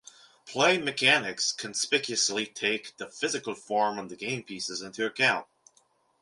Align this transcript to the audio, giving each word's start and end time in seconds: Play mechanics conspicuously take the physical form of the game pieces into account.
Play 0.47 0.79
mechanics 0.79 1.51
conspicuously 1.51 2.47
take 2.47 2.97
the 2.97 3.07
physical 3.07 3.53
form 3.53 3.99
of 3.99 4.09
the 4.09 4.15
game 4.15 4.41
pieces 4.41 4.81
into 4.81 5.05
account. 5.05 5.45